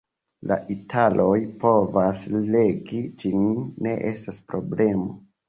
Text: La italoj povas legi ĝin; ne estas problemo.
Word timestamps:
La 0.51 0.55
italoj 0.75 1.35
povas 1.63 2.23
legi 2.57 3.03
ĝin; 3.21 3.45
ne 3.87 3.95
estas 4.15 4.43
problemo. 4.51 5.07